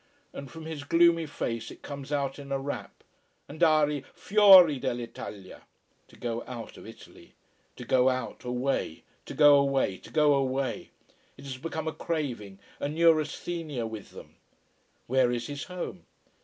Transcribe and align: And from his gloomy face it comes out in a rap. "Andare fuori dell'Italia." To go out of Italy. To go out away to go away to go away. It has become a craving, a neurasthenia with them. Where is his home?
And 0.33 0.49
from 0.49 0.65
his 0.65 0.83
gloomy 0.83 1.27
face 1.27 1.69
it 1.69 1.83
comes 1.83 2.11
out 2.11 2.39
in 2.39 2.51
a 2.51 2.57
rap. 2.57 3.03
"Andare 3.47 4.01
fuori 4.15 4.79
dell'Italia." 4.79 5.61
To 6.07 6.15
go 6.15 6.43
out 6.47 6.75
of 6.75 6.87
Italy. 6.87 7.35
To 7.75 7.85
go 7.85 8.09
out 8.09 8.43
away 8.43 9.03
to 9.27 9.35
go 9.35 9.57
away 9.59 9.97
to 9.99 10.09
go 10.09 10.33
away. 10.33 10.89
It 11.37 11.43
has 11.43 11.57
become 11.59 11.87
a 11.87 11.91
craving, 11.93 12.57
a 12.79 12.89
neurasthenia 12.89 13.85
with 13.85 14.09
them. 14.09 14.37
Where 15.05 15.31
is 15.31 15.45
his 15.45 15.65
home? 15.65 16.07